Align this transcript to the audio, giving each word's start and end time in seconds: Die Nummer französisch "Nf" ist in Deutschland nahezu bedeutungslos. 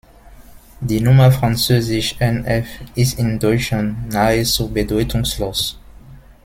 Die 0.79 0.99
Nummer 0.99 1.31
französisch 1.31 2.15
"Nf" 2.19 2.65
ist 2.95 3.19
in 3.19 3.37
Deutschland 3.37 4.09
nahezu 4.11 4.67
bedeutungslos. 4.67 5.77